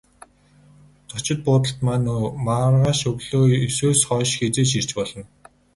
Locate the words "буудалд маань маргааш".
1.45-3.01